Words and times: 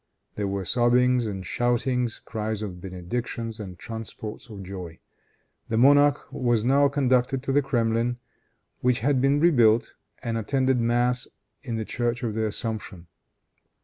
There 0.33 0.47
were 0.47 0.65
sobbings 0.65 1.27
and 1.27 1.45
shoutings, 1.45 2.17
cries 2.25 2.63
of 2.63 2.81
benedictions 2.81 3.59
and 3.59 3.77
transports 3.77 4.49
of 4.49 4.63
joy. 4.63 4.97
The 5.69 5.77
monarch 5.77 6.25
was 6.33 6.65
now 6.65 6.87
conducted 6.87 7.43
to 7.43 7.51
the 7.51 7.61
Kremlin, 7.61 8.17
which 8.79 9.01
had 9.01 9.21
been 9.21 9.39
rebuilt, 9.39 9.93
and 10.23 10.39
attended 10.39 10.79
mass 10.79 11.27
in 11.61 11.75
the 11.75 11.85
church 11.85 12.23
of 12.23 12.33
the 12.33 12.47
Assumption. 12.47 13.05